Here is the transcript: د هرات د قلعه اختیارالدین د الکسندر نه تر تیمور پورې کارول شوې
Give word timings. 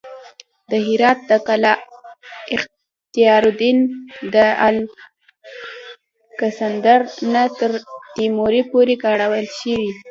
د 0.69 0.71
هرات 0.87 1.19
د 1.29 1.31
قلعه 1.47 1.75
اختیارالدین 2.55 3.77
د 4.33 4.35
الکسندر 4.67 6.99
نه 7.33 7.43
تر 7.59 7.71
تیمور 8.15 8.53
پورې 8.71 8.95
کارول 9.03 9.45
شوې 9.59 9.89